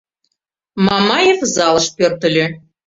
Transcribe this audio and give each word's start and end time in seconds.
Мамаев 0.85 1.39
залыш 1.55 1.87
пӧртыльӧ. 1.97 2.45